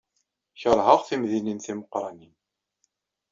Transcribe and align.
Keṛheɣ 0.59 0.99
timdinin 1.07 1.59
timeqranin. 1.65 2.35